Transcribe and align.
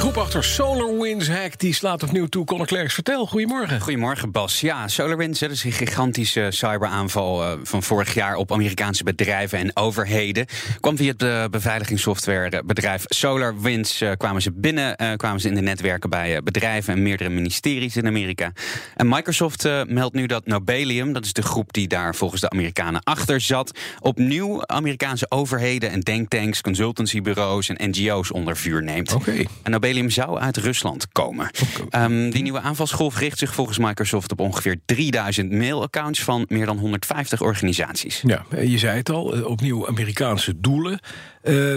Groep 0.00 0.16
achter 0.16 0.44
SolarWinds 0.44 1.28
Hack 1.28 1.58
die 1.58 1.74
slaat 1.74 2.02
opnieuw 2.02 2.26
toe. 2.26 2.44
Conor 2.44 2.66
Klerks, 2.66 2.94
vertel. 2.94 3.26
Goedemorgen. 3.26 3.80
Goedemorgen 3.80 4.30
Bas. 4.30 4.60
Ja, 4.60 4.88
SolarWinds, 4.88 5.40
dat 5.40 5.50
is 5.50 5.64
een 5.64 5.72
gigantische 5.72 6.46
cyberaanval 6.50 7.42
uh, 7.42 7.52
van 7.62 7.82
vorig 7.82 8.14
jaar 8.14 8.36
op 8.36 8.52
Amerikaanse 8.52 9.04
bedrijven 9.04 9.58
en 9.58 9.76
overheden. 9.76 10.46
Kwam 10.80 10.96
via 10.96 11.12
het 11.12 11.22
uh, 11.22 11.44
beveiligingssoftwarebedrijf 11.50 13.04
SolarWinds. 13.08 14.02
Uh, 14.02 14.10
kwamen 14.16 14.42
ze 14.42 14.52
binnen, 14.52 15.16
kwamen 15.16 15.40
ze 15.40 15.48
in 15.48 15.54
de 15.54 15.60
netwerken 15.60 16.10
bij 16.10 16.42
bedrijven 16.42 16.94
en 16.94 17.02
meerdere 17.02 17.30
ministeries 17.30 17.96
in 17.96 18.06
Amerika. 18.06 18.52
En 18.96 19.08
Microsoft 19.08 19.68
meldt 19.86 20.14
nu 20.14 20.26
dat 20.26 20.46
Nobelium, 20.46 21.12
dat 21.12 21.24
is 21.24 21.32
de 21.32 21.42
groep 21.42 21.72
die 21.72 21.88
daar 21.88 22.14
volgens 22.14 22.40
de 22.40 22.50
Amerikanen 22.50 23.02
achter 23.02 23.40
zat, 23.40 23.78
opnieuw 23.98 24.66
Amerikaanse 24.66 25.26
overheden 25.28 25.90
en 25.90 26.00
denktanks, 26.00 26.60
consultancybureaus 26.60 27.68
en 27.68 27.90
NGO's 27.90 28.32
onder 28.32 28.56
vuur 28.56 28.82
neemt. 28.82 29.12
Oké. 29.12 29.30
Okay. 29.30 29.46
Nobelium 29.62 29.88
zou 30.10 30.38
uit 30.38 30.56
Rusland 30.56 31.08
komen. 31.12 31.50
Um, 31.90 32.30
die 32.30 32.42
nieuwe 32.42 32.60
aanvalsgolf 32.60 33.18
richt 33.18 33.38
zich 33.38 33.54
volgens 33.54 33.78
Microsoft 33.78 34.32
op 34.32 34.40
ongeveer 34.40 34.76
3000 34.84 35.52
mailaccounts 35.52 36.22
van 36.22 36.44
meer 36.48 36.66
dan 36.66 36.78
150 36.78 37.40
organisaties. 37.40 38.22
Ja, 38.26 38.44
je 38.60 38.78
zei 38.78 38.96
het 38.96 39.10
al, 39.10 39.24
opnieuw 39.44 39.88
Amerikaanse 39.88 40.60
doelen. 40.60 41.00
Uh, 41.42 41.76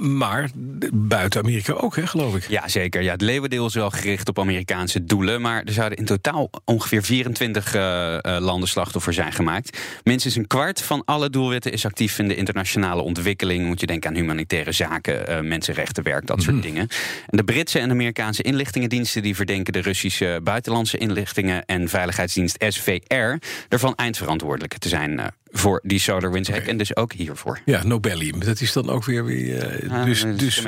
maar 0.00 0.50
buiten 0.92 1.42
Amerika 1.42 1.72
ook, 1.72 1.96
hè, 1.96 2.06
geloof 2.06 2.36
ik. 2.36 2.48
Ja, 2.48 2.68
zeker. 2.68 3.02
Ja, 3.02 3.12
het 3.12 3.20
leeuwendeel 3.20 3.66
is 3.66 3.74
wel 3.74 3.90
gericht 3.90 4.28
op 4.28 4.38
Amerikaanse 4.38 5.04
doelen. 5.04 5.40
Maar 5.40 5.62
er 5.62 5.72
zouden 5.72 5.98
in 5.98 6.04
totaal 6.04 6.50
ongeveer 6.64 7.02
24 7.02 7.74
uh, 7.74 7.82
uh, 7.82 8.18
landen 8.38 8.68
slachtoffer 8.68 9.12
zijn 9.12 9.32
gemaakt. 9.32 9.78
Minstens 10.04 10.36
een 10.36 10.46
kwart 10.46 10.82
van 10.82 11.02
alle 11.04 11.30
doelwitten 11.30 11.72
is 11.72 11.84
actief 11.84 12.18
in 12.18 12.28
de 12.28 12.36
internationale 12.36 13.02
ontwikkeling. 13.02 13.66
Moet 13.66 13.80
je 13.80 13.86
denken 13.86 14.10
aan 14.10 14.16
humanitaire 14.16 14.72
zaken, 14.72 15.48
mensenrechtenwerk, 15.48 16.26
dat 16.26 16.42
soort 16.42 16.56
mm. 16.56 16.60
dingen. 16.60 16.88
En 17.26 17.36
de 17.36 17.44
Britse 17.44 17.78
en 17.78 17.90
Amerikaanse 17.90 18.42
inlichtingendiensten 18.42 19.22
die 19.22 19.36
verdenken 19.36 19.72
de 19.72 19.80
Russische 19.80 20.40
buitenlandse 20.42 20.98
inlichtingen 20.98 21.64
en 21.64 21.88
veiligheidsdienst 21.88 22.64
SVR 22.68 23.34
ervan 23.68 23.94
eindverantwoordelijk 23.94 24.78
te 24.78 24.88
zijn 24.88 25.34
voor 25.58 25.80
die 25.82 26.00
SolarWinds 26.00 26.48
hack 26.48 26.58
okay. 26.58 26.70
en 26.70 26.76
dus 26.76 26.96
ook 26.96 27.12
hiervoor. 27.12 27.60
Ja, 27.64 27.84
Nobelium. 27.84 28.44
Dat 28.44 28.60
is 28.60 28.72
dan 28.72 28.90
ook 28.90 29.04
weer 29.04 29.24
weer. 29.24 29.84
Uh, 29.84 30.04
dus 30.04 30.24
dus 30.36 30.62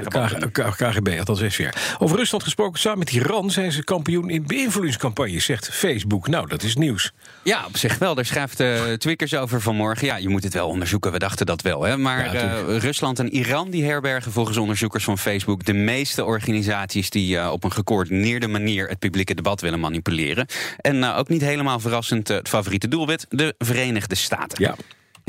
KGB, 0.52 1.18
althans 1.18 1.42
SVR. 1.48 1.96
Over 1.98 2.16
Rusland 2.16 2.42
gesproken, 2.42 2.80
samen 2.80 2.98
met 2.98 3.12
Iran 3.12 3.50
zijn 3.50 3.72
ze 3.72 3.84
kampioen 3.84 4.30
in 4.30 4.46
beïnvloedingscampagnes, 4.46 5.44
zegt 5.44 5.68
Facebook. 5.72 6.28
Nou, 6.28 6.48
dat 6.48 6.62
is 6.62 6.76
nieuws. 6.76 7.12
Ja, 7.42 7.64
op 7.66 7.76
zich 7.76 7.98
wel. 7.98 8.14
Daar 8.14 8.24
schrijft 8.24 8.60
uh, 8.60 8.92
Twickers 8.92 9.34
over 9.34 9.60
vanmorgen. 9.60 10.06
Ja, 10.06 10.16
je 10.16 10.28
moet 10.28 10.44
het 10.44 10.54
wel 10.54 10.68
onderzoeken. 10.68 11.12
We 11.12 11.18
dachten 11.18 11.46
dat 11.46 11.62
wel. 11.62 11.82
Hè. 11.82 11.96
Maar 11.96 12.34
ja, 12.34 12.58
uh, 12.58 12.78
Rusland 12.78 13.18
en 13.18 13.34
Iran 13.34 13.70
die 13.70 13.84
herbergen 13.84 14.32
volgens 14.32 14.56
onderzoekers 14.56 15.04
van 15.04 15.18
Facebook 15.18 15.64
de 15.64 15.72
meeste 15.72 16.24
organisaties 16.24 17.10
die 17.10 17.50
op 17.50 17.64
een 17.64 17.72
gecoördineerde 17.72 18.48
manier 18.48 18.88
het 18.88 18.98
publieke 18.98 19.34
debat 19.34 19.60
willen 19.60 19.80
manipuleren. 19.80 20.46
En 20.76 21.04
ook 21.04 21.28
niet 21.28 21.40
helemaal 21.40 21.80
verrassend 21.80 22.28
het 22.28 22.48
favoriete 22.48 22.88
doelwit, 22.88 23.26
de 23.28 23.54
Verenigde 23.58 24.14
Staten. 24.14 24.64
Ja. 24.64 24.74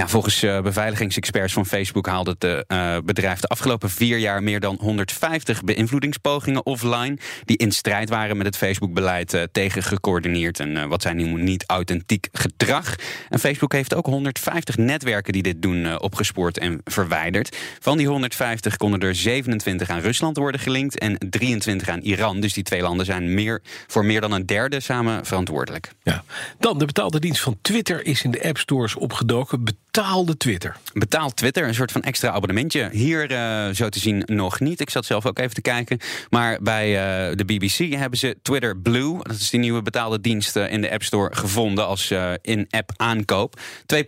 Volgens 0.07 0.43
uh, 0.43 0.61
beveiligingsexperts 0.61 1.53
van 1.53 1.65
Facebook 1.65 2.07
haalde 2.07 2.35
het 2.37 2.65
uh, 2.71 2.97
bedrijf 3.05 3.39
de 3.39 3.47
afgelopen 3.47 3.89
vier 3.89 4.17
jaar 4.17 4.43
meer 4.43 4.59
dan 4.59 4.77
150 4.81 5.63
beïnvloedingspogingen 5.63 6.65
offline. 6.65 7.17
die 7.45 7.57
in 7.57 7.71
strijd 7.71 8.09
waren 8.09 8.37
met 8.37 8.45
het 8.45 8.57
Facebook-beleid 8.57 9.47
tegen 9.51 9.83
gecoördineerd 9.83 10.59
en 10.59 10.89
wat 10.89 11.01
zij 11.01 11.13
noemen 11.13 11.43
niet 11.43 11.63
authentiek 11.65 12.27
gedrag. 12.31 12.95
En 13.29 13.39
Facebook 13.39 13.73
heeft 13.73 13.95
ook 13.95 14.05
150 14.05 14.77
netwerken 14.77 15.33
die 15.33 15.43
dit 15.43 15.61
doen 15.61 15.99
opgespoord 15.99 16.57
en 16.57 16.81
verwijderd. 16.83 17.57
Van 17.79 17.97
die 17.97 18.07
150 18.07 18.77
konden 18.77 18.99
er 18.99 19.15
27 19.15 19.89
aan 19.89 19.99
Rusland 19.99 20.37
worden 20.37 20.61
gelinkt 20.61 20.99
en 20.99 21.17
23 21.29 21.89
aan 21.89 21.99
Iran. 21.99 22.39
Dus 22.39 22.53
die 22.53 22.63
twee 22.63 22.81
landen 22.81 23.05
zijn 23.05 23.33
meer, 23.33 23.61
voor 23.87 24.05
meer 24.05 24.21
dan 24.21 24.31
een 24.31 24.45
derde 24.45 24.79
samen 24.79 25.25
verantwoordelijk. 25.25 25.91
Ja. 26.03 26.23
Dan 26.59 26.77
de 26.77 26.85
betaalde 26.85 27.19
dienst 27.19 27.41
van 27.41 27.57
Twitter 27.61 28.05
is 28.05 28.23
in 28.23 28.31
de 28.31 28.43
App 28.43 28.57
Stores 28.57 28.95
opgedoken 28.95 29.63
betaalde 29.91 30.37
Twitter. 30.37 30.75
Betaald 30.93 31.35
Twitter, 31.35 31.67
een 31.67 31.73
soort 31.73 31.91
van 31.91 32.01
extra 32.01 32.29
abonnementje. 32.29 32.89
Hier 32.91 33.31
uh, 33.31 33.73
zo 33.73 33.89
te 33.89 33.99
zien 33.99 34.23
nog 34.25 34.59
niet. 34.59 34.79
Ik 34.79 34.89
zat 34.89 35.05
zelf 35.05 35.25
ook 35.25 35.39
even 35.39 35.53
te 35.53 35.61
kijken. 35.61 35.99
Maar 36.29 36.57
bij 36.61 36.87
uh, 36.87 37.37
de 37.37 37.45
BBC 37.45 37.93
hebben 37.95 38.19
ze 38.19 38.37
Twitter 38.41 38.77
Blue, 38.77 39.17
dat 39.21 39.35
is 39.35 39.49
die 39.49 39.59
nieuwe 39.59 39.81
betaalde 39.81 40.21
dienst 40.21 40.55
uh, 40.55 40.71
in 40.71 40.81
de 40.81 40.91
App 40.91 41.03
Store, 41.03 41.35
gevonden 41.35 41.87
als 41.87 42.13
in-app 42.41 42.91
aankoop. 42.95 43.59
2,50 43.59 43.99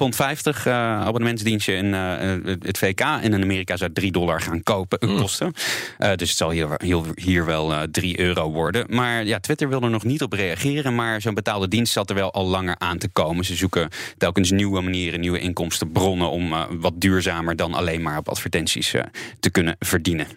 abonnementsdienstje 0.63 1.73
in 1.73 1.93
het 1.93 2.77
VK. 2.77 2.99
En 2.99 3.33
in 3.33 3.41
Amerika 3.41 3.77
zou 3.77 3.93
3 3.93 4.11
dollar 4.11 4.41
gaan 4.41 4.63
kopen, 4.63 5.09
mm. 5.09 5.17
kosten. 5.17 5.53
dus 5.97 6.29
het 6.29 6.37
zal 6.37 6.49
hier, 6.49 6.67
hier, 6.83 7.01
hier 7.15 7.45
wel 7.45 7.73
3 7.91 8.19
euro 8.19 8.51
worden. 8.51 8.85
Maar 8.89 9.25
ja, 9.25 9.39
Twitter 9.39 9.69
wil 9.69 9.81
er 9.81 9.89
nog 9.89 10.03
niet 10.03 10.21
op 10.21 10.33
reageren. 10.33 10.95
Maar 10.95 11.21
zo'n 11.21 11.33
betaalde 11.33 11.67
dienst 11.67 11.93
zat 11.93 12.09
er 12.09 12.15
wel 12.15 12.31
al 12.31 12.45
langer 12.45 12.75
aan 12.77 12.97
te 12.97 13.07
komen. 13.07 13.45
Ze 13.45 13.55
zoeken 13.55 13.89
telkens 14.17 14.51
nieuwe 14.51 14.81
manieren, 14.81 15.19
nieuwe 15.19 15.39
inkomstenbronnen 15.81 16.29
om 16.29 16.53
uh, 16.53 16.63
wat 16.69 16.93
duurzamer 17.01 17.55
dan 17.55 17.73
alleen 17.73 18.01
maar 18.01 18.17
op 18.17 18.29
advertenties 18.29 18.93
uh, 18.93 19.01
te 19.39 19.49
kunnen 19.49 19.75
verdienen. 19.79 20.27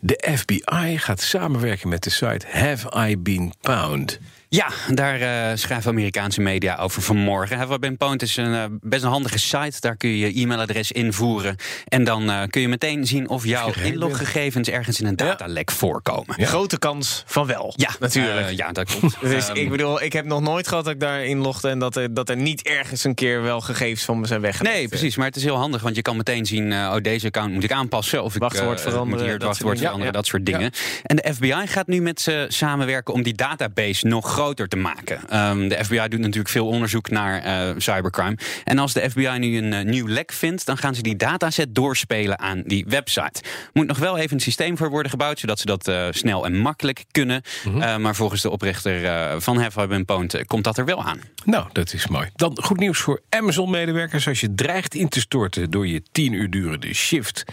De 0.00 0.34
FBI 0.36 0.98
gaat 0.98 1.20
samenwerken 1.20 1.88
met 1.88 2.02
de 2.02 2.10
site 2.10 2.46
Have 2.50 3.08
I 3.08 3.18
Been 3.18 3.52
Pound? 3.60 4.18
Ja, 4.50 4.70
daar 4.94 5.20
uh, 5.20 5.56
schrijven 5.56 5.90
Amerikaanse 5.90 6.40
media 6.40 6.76
over 6.76 7.02
vanmorgen. 7.02 7.96
Pwned 7.98 8.22
is 8.22 8.36
een 8.36 8.52
uh, 8.52 8.64
best 8.80 9.02
een 9.02 9.10
handige 9.10 9.38
site. 9.38 9.80
Daar 9.80 9.96
kun 9.96 10.08
je 10.08 10.18
je 10.18 10.42
e-mailadres 10.42 10.92
invoeren. 10.92 11.56
En 11.88 12.04
dan 12.04 12.30
uh, 12.30 12.42
kun 12.50 12.60
je 12.60 12.68
meteen 12.68 13.06
zien 13.06 13.28
of 13.28 13.44
jouw 13.44 13.72
inloggegevens 13.82 14.68
ergens 14.68 15.00
in 15.00 15.06
een 15.06 15.16
datalek 15.16 15.70
voorkomen. 15.70 16.34
Ja. 16.36 16.46
Grote 16.46 16.78
kans 16.78 17.22
van 17.26 17.46
wel. 17.46 17.72
Ja, 17.76 17.90
natuurlijk. 18.00 18.50
ja, 18.50 18.72
dat 18.72 18.86
klopt. 18.90 19.20
dus 19.20 19.48
um, 19.48 19.54
ik 19.54 19.70
bedoel, 19.70 20.02
ik 20.02 20.12
heb 20.12 20.24
nog 20.24 20.40
nooit 20.40 20.68
gehad 20.68 20.84
dat 20.84 20.94
ik 20.94 21.00
daar 21.00 21.24
inlogde 21.24 21.68
en 21.68 21.78
dat 21.78 21.96
er, 21.96 22.14
dat 22.14 22.28
er 22.28 22.36
niet 22.36 22.62
ergens 22.62 23.04
een 23.04 23.14
keer 23.14 23.42
wel 23.42 23.60
gegevens 23.60 24.04
van 24.04 24.20
me 24.20 24.26
zijn 24.26 24.40
weggelegd. 24.40 24.74
Nee, 24.76 24.88
precies. 24.88 25.16
Maar 25.16 25.26
het 25.26 25.36
is 25.36 25.44
heel 25.44 25.56
handig, 25.56 25.82
want 25.82 25.96
je 25.96 26.02
kan 26.02 26.16
meteen 26.16 26.46
zien: 26.46 26.72
oh, 26.72 26.96
deze 26.96 27.26
account 27.26 27.52
moet 27.52 27.64
ik 27.64 27.72
aanpassen. 27.72 28.22
Of 28.22 28.34
ik 28.34 28.42
veranderen. 28.50 29.24
Hier 29.24 29.32
het 29.32 29.42
wachtwoord 29.42 29.78
veranderen, 29.78 30.12
dat 30.12 30.26
soort 30.26 30.46
dingen. 30.46 30.70
En 31.02 31.16
de 31.16 31.32
FBI 31.34 31.66
gaat 31.66 31.86
nu 31.86 32.00
met 32.00 32.20
ze 32.20 32.46
samenwerken 32.48 33.14
om 33.14 33.22
die 33.22 33.34
database 33.34 34.06
nog 34.06 34.36
groter 34.38 34.68
te 34.68 34.76
maken. 34.76 35.48
Um, 35.50 35.68
de 35.68 35.84
FBI 35.84 36.08
doet 36.08 36.20
natuurlijk 36.20 36.48
veel 36.48 36.66
onderzoek 36.66 37.10
naar 37.10 37.46
uh, 37.46 37.74
cybercrime. 37.76 38.38
En 38.64 38.78
als 38.78 38.92
de 38.92 39.10
FBI 39.10 39.28
nu 39.38 39.58
een 39.58 39.72
uh, 39.72 39.80
nieuw 39.80 40.06
lek 40.06 40.32
vindt, 40.32 40.66
dan 40.66 40.76
gaan 40.76 40.94
ze 40.94 41.02
die 41.02 41.16
dataset 41.16 41.74
doorspelen 41.74 42.38
aan 42.38 42.62
die 42.66 42.84
website. 42.88 43.42
Moet 43.72 43.86
nog 43.86 43.98
wel 43.98 44.18
even 44.18 44.36
een 44.36 44.42
systeem 44.42 44.76
voor 44.76 44.90
worden 44.90 45.10
gebouwd, 45.10 45.38
zodat 45.38 45.58
ze 45.58 45.66
dat 45.66 45.88
uh, 45.88 46.06
snel 46.10 46.44
en 46.44 46.56
makkelijk 46.56 47.04
kunnen. 47.10 47.42
Mm 47.64 47.80
-hmm. 47.80 48.00
maar 48.00 48.14
volgens 48.14 48.42
de 48.42 48.50
oprichter 48.50 48.96
van 49.40 49.60
Have 49.60 49.82
I 49.82 49.86
Been 49.86 50.04
Pwned 50.04 50.46
komt 50.46 50.64
dat 50.64 50.78
er 50.78 50.84
wel 50.84 51.04
aan. 51.04 51.20
Nou, 51.44 51.66
dat 51.72 51.92
is 51.92 52.06
mooi. 52.06 52.28
Dan 52.34 52.58
goed 52.62 52.78
nieuws 52.78 52.98
voor 52.98 53.20
Amazon-medewerkers. 53.28 54.28
Als 54.28 54.40
je 54.40 54.54
dreigt 54.54 54.94
in 54.94 55.08
te 55.08 55.20
storten 55.20 55.70
door 55.70 55.86
je 55.86 56.02
tien 56.12 56.32
uur 56.32 56.50
durende 56.50 56.94
shift, 56.94 57.44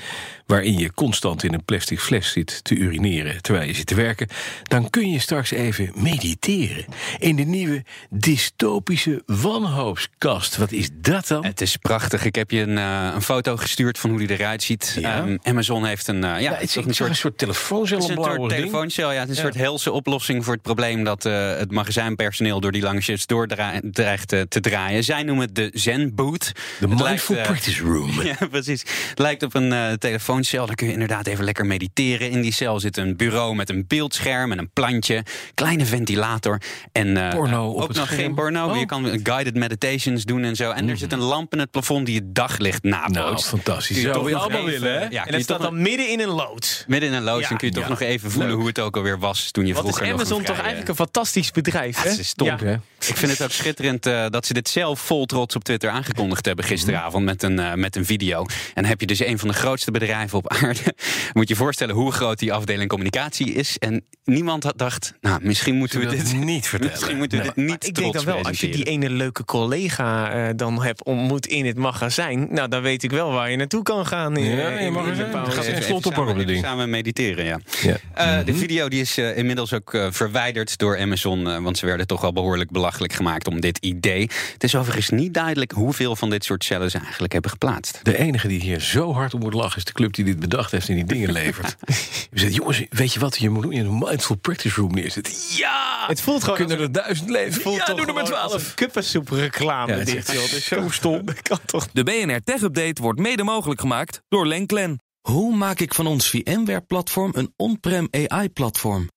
waarin 0.45 0.78
je 0.78 0.94
constant 0.94 1.44
in 1.44 1.53
een 1.53 1.66
plastic 1.66 2.00
fles 2.00 2.31
zit 2.31 2.63
te 2.63 2.75
urineren 2.75 3.41
terwijl 3.41 3.68
je 3.68 3.74
zit 3.74 3.85
te 3.85 3.95
werken, 3.95 4.28
dan 4.63 4.90
kun 4.90 5.12
je 5.12 5.19
straks 5.19 5.51
even 5.51 5.91
mediteren 5.95 6.75
in 7.19 7.36
de 7.36 7.44
nieuwe 7.44 7.84
dystopische 8.09 9.24
wanhoopskast. 9.25 10.58
Wat 10.58 10.72
is 10.72 10.90
dat 10.94 11.28
dan? 11.28 11.46
Het 11.46 11.62
is 11.62 11.78
prachtig. 11.78 12.25
Ik 12.25 12.36
heb 12.36 12.52
je 12.52 12.62
een, 12.62 12.78
uh, 12.78 13.12
een 13.13 13.22
foto 13.22 13.58
gestuurd 13.58 14.00
van 14.00 14.09
hoe 14.09 14.19
die 14.19 14.31
eruit 14.31 14.63
ziet. 14.63 14.97
Ja? 15.00 15.19
Um, 15.19 15.40
Amazon 15.44 15.86
heeft 15.86 16.08
een, 16.08 16.16
uh, 16.16 16.22
ja, 16.22 16.38
ja, 16.38 16.52
het 16.53 16.62
is 16.62 16.75
een, 16.75 16.94
soort, 16.94 17.09
een 17.09 17.16
soort 17.16 17.38
telefooncel. 17.38 17.97
Het 17.97 18.09
is 18.09 18.16
een 18.16 18.24
soort 18.24 18.50
telefooncel, 18.50 19.12
ja. 19.12 19.19
Het 19.19 19.30
is 19.30 19.38
een 19.38 19.44
soort 19.44 19.56
helse 19.56 19.92
oplossing 19.92 20.44
voor 20.44 20.54
het 20.54 20.62
probleem 20.62 21.04
dat 21.04 21.25
uh, 21.25 21.57
het 21.57 21.72
magazijnpersoneel 21.72 22.60
door 22.60 22.72
die 22.72 22.81
lange 22.81 23.01
shifts 23.01 23.25
doordreigt 23.25 24.28
te 24.28 24.60
draaien. 24.62 25.04
Zij 25.04 25.24
noemen 25.24 25.45
het 25.45 25.56
de 25.56 25.69
Zen 25.74 26.16
Boot. 26.16 26.51
De 26.80 26.88
Mindful 26.88 27.36
lijkt, 27.36 27.50
Practice 27.50 27.83
Room. 27.83 28.21
ja, 28.39 28.48
precies. 28.50 28.81
Het 29.10 29.19
lijkt 29.19 29.44
op 29.44 29.54
een 29.54 29.98
telefooncel. 29.98 30.66
Daar 30.66 30.75
kun 30.75 30.88
je 30.88 30.94
inderdaad 30.94 31.28
even 31.28 31.45
lekker 31.45 31.66
mediteren. 31.66 32.30
In 32.30 32.42
die 32.42 32.54
cel 32.54 32.80
zit 32.80 32.98
een 32.98 33.16
bureau 33.16 33.56
met 33.56 33.69
een 33.69 33.86
beeldscherm 33.88 34.51
en 34.51 34.57
een 34.57 34.69
plantje, 34.74 35.24
kleine 35.54 35.86
ventilator. 35.86 36.62
En 36.91 37.17
eh, 37.17 37.29
Porno 37.35 37.69
op 37.69 37.81
ook 37.81 37.88
het 37.88 37.97
nog 37.97 38.06
scherm. 38.06 38.21
geen 38.21 38.33
porno. 38.35 38.69
Oh. 38.69 38.79
Je 38.79 38.85
kan 38.85 39.19
guided 39.23 39.56
meditations 39.56 40.23
doen 40.23 40.44
en 40.44 40.56
zo. 40.56 40.71
En 40.71 40.89
er 40.89 40.97
zit 40.97 41.12
een 41.12 41.19
lamp 41.19 41.53
in 41.53 41.59
het 41.59 41.71
plafond 41.71 42.06
die 42.06 42.15
je 42.15 42.31
daglicht 42.31 42.83
Nou, 42.83 43.12
nabootst. 43.12 43.47
fantastisch. 43.47 43.95
Je 43.95 44.01
Zo 44.01 44.12
toch 44.12 44.21
wil 44.23 44.31
je 44.31 44.35
allemaal 44.38 44.67
even- 44.67 44.81
willen, 44.81 45.00
hè? 45.00 45.06
Ja, 45.09 45.25
en 45.25 45.33
het 45.33 45.44
staat 45.44 45.62
dan 45.62 45.81
midden 45.81 46.09
in 46.09 46.19
een 46.19 46.29
loods. 46.29 46.83
midden 46.88 47.09
in 47.09 47.15
een 47.15 47.23
loods 47.23 47.44
Ja. 47.44 47.50
en 47.50 47.57
kun 47.57 47.67
je 47.67 47.73
toch 47.73 47.83
Ja. 47.83 47.89
nog 47.89 48.00
even 48.00 48.31
voelen 48.31 48.50
Leuk. 48.50 48.59
hoe 48.59 48.67
het 48.67 48.79
ook 48.79 48.95
alweer 48.97 49.19
was 49.19 49.51
toen 49.51 49.65
je 49.65 49.73
Wat 49.73 49.83
is 49.83 49.89
vroeger 49.89 50.07
nog 50.12 50.19
Amazon 50.19 50.39
een 50.39 50.45
toch 50.45 50.57
eigenlijk 50.57 50.89
een 50.89 50.95
fantastisch 50.95 51.51
bedrijf, 51.51 52.01
hè? 52.03 52.09
Het 52.09 52.19
is 52.19 52.33
top, 52.33 52.47
Ja. 52.47 52.57
hè? 52.59 52.73
Ik 53.07 53.18
vind 53.18 53.31
het 53.31 53.44
ook 53.44 53.51
schitterend 53.51 54.06
eh, 54.06 54.25
dat 54.29 54.45
ze 54.45 54.53
dit 54.53 54.69
zelf 54.69 55.00
vol 55.00 55.25
trots 55.25 55.56
op 55.56 55.63
Twitter 55.63 55.89
aangekondigd 55.89 56.45
hebben 56.45 56.65
gisteravond 56.65 57.25
met 57.25 57.44
een, 57.44 57.59
eh, 57.59 57.73
met 57.73 57.95
een 57.95 58.06
video. 58.06 58.39
En 58.41 58.47
dan 58.73 58.85
heb 58.85 59.00
je 59.00 59.07
dus 59.07 59.19
een 59.25 59.39
van 59.39 59.47
de 59.47 59.53
grootste 59.53 59.91
bedrijven 59.91 60.38
op 60.38 60.47
aarde. 60.61 60.95
Moet 61.33 61.47
je 61.47 61.53
je 61.53 61.59
voorstellen 61.59 61.95
hoe 61.95 62.11
groot 62.11 62.39
die 62.39 62.53
afdeling 62.53 62.89
communicatie 62.89 63.53
is. 63.53 63.77
En 63.77 64.06
niemand 64.25 64.63
had 64.63 64.77
dacht, 64.77 65.13
nou, 65.22 65.39
misschien 65.44 65.75
moeten 65.75 66.00
we 66.00 66.06
dit 66.06 66.25
dat 66.31 66.33
niet 66.33 66.68
vertellen? 66.68 66.94
Misschien 66.94 67.18
moeten 67.18 67.38
we 67.38 67.44
Nee. 67.44 67.54
dit 67.56 67.66
niet 67.66 67.88
Ik 67.88 67.95
denk 67.95 68.13
dan 68.13 68.25
wel, 68.25 68.44
als 68.44 68.60
je 68.60 68.69
die 68.69 68.83
ene 68.83 69.10
leuke 69.10 69.45
collega 69.45 70.31
eh, 70.31 70.54
dan 70.56 70.83
hebt 70.83 71.04
ontmoet 71.04 71.48
in 71.48 71.66
het 71.66 71.77
magazijn, 71.77 72.48
nou 72.51 72.68
dan 72.69 72.81
weet 72.81 73.04
ik 73.04 73.12
wel 73.12 73.31
waar 73.31 73.51
je 73.51 73.57
naartoe 73.57 73.83
kan 73.83 74.06
gaan. 74.06 74.38
In, 74.38 74.44
Ja, 74.56 74.68
in- 74.69 74.83
je 74.86 74.92
mag 74.92 75.04
in 75.04 75.10
er 75.10 75.16
de 75.16 75.19
zijn. 75.22 75.31
pauze. 75.31 75.51
Gaat 75.51 75.60
Even- 75.60 75.72
even 75.74 76.01
samen- 76.01 76.36
dat 76.36 76.48
even 76.50 76.60
Samen 76.63 76.89
mediteren, 76.89 77.45
ja. 77.45 77.60
Ja. 77.81 77.98
Eh, 78.13 78.45
De 78.45 78.54
video 78.56 78.89
die 78.89 79.01
is 79.01 79.18
eh, 79.18 79.38
inmiddels 79.38 79.74
ook 79.74 79.94
eh, 79.94 80.07
verwijderd 80.12 80.78
door 80.78 81.00
Amazon. 81.00 81.50
eh, 81.50 81.57
want 81.63 81.78
ze 81.78 81.86
werden 81.86 82.07
toch 82.07 82.21
wel 82.21 82.33
behoorlijk 82.33 82.71
belachelijk 82.71 83.13
gemaakt 83.13 83.48
om 83.48 83.60
dit 83.62 83.78
idee. 83.78 84.30
Het 84.54 84.63
is 84.63 84.75
overigens 84.75 85.10
niet 85.10 85.33
duidelijk 85.33 85.71
hoeveel 85.71 86.16
van 86.16 86.30
dit 86.30 86.44
soort 86.44 86.63
cellen 86.63 86.92
ze 86.92 86.98
eigenlijk 86.98 87.33
hebben 87.33 87.51
geplaatst. 87.51 88.00
De 88.04 88.18
enige 88.18 88.48
die 88.48 88.60
hier 88.62 88.80
zo 88.80 89.13
hard 89.13 89.33
om 89.33 89.39
moet 89.39 89.54
lachen 89.54 89.78
is 89.78 89.83
de 89.83 89.92
club 89.92 90.13
die 90.13 90.25
dit 90.25 90.39
bedacht 90.39 90.71
heeft 90.71 90.89
en 90.89 90.95
die 90.95 91.04
dingen 91.06 91.31
levert. 91.31 91.75
Je 92.31 92.39
zegt, 92.39 92.56
jongens, 92.56 92.83
weet 92.89 93.13
je 93.13 93.19
wat 93.19 93.38
je 93.38 93.50
moet 93.50 93.63
doen? 93.63 93.74
Mindful 94.15 94.35
practice 94.35 94.81
room 94.81 94.94
neerzetten. 94.94 95.33
Ja! 95.57 96.07
Het 96.07 96.21
voelt 96.21 96.44
gewoon 96.44 96.57
Kunnen 96.57 96.79
er 96.79 96.91
duizend 96.91 97.29
leven? 97.29 97.53
het 97.53 97.62
voelt 97.62 97.75
ja, 97.77 97.83
toch 97.85 97.97
doe 97.97 98.06
er 98.06 98.13
maar 98.13 98.25
gewoon 98.25 98.41
als 98.41 98.51
twaalf. 98.51 98.69
een 98.69 98.75
kuppensoep 98.75 99.29
reclame. 99.29 99.95
Ja, 99.97 100.03
dit, 100.03 100.31
joh. 100.31 100.44
Is 100.44 100.65
zo 100.65 100.89
stom. 100.89 101.25
Dat 101.25 101.41
kan 101.41 101.59
toch 101.65 101.88
De 101.91 102.03
BNR 102.03 102.44
Tech 102.44 102.62
Update 102.62 103.01
wordt 103.01 103.19
mede 103.19 103.44
mogelijk 103.44 103.79
gemaakt 103.79 104.21
door 104.27 104.47
Lenklen. 104.47 105.00
Hoe 105.21 105.56
maak 105.56 105.79
ik 105.79 105.94
van 105.94 106.07
ons 106.07 106.29
VMware-platform 106.29 107.31
een 107.35 107.53
on-prem 107.56 108.07
AI-platform? 108.12 109.09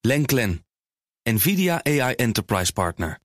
Lenklen, 0.00 0.66
NVIDIA 1.22 1.80
AI 1.84 2.14
Enterprise 2.14 2.72
Partner. 2.72 3.18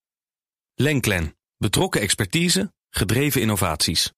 Lenklen, 0.76 1.36
betrokken 1.58 2.02
expertise, 2.02 2.74
gedreven 2.90 3.42
innovaties. 3.42 4.12